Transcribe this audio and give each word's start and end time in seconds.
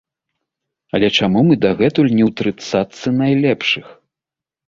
Але 0.97 1.09
чаму 1.17 1.43
мы 1.49 1.57
дагэтуль 1.65 2.09
не 2.17 2.23
ў 2.29 2.31
трыццатцы 2.41 3.07
найлепшых? 3.21 3.85